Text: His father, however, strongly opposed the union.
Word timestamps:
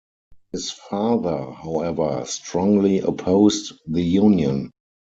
His 0.51 0.71
father, 0.71 1.51
however, 1.51 2.25
strongly 2.25 3.01
opposed 3.01 3.73
the 3.87 4.01
union. 4.01 4.71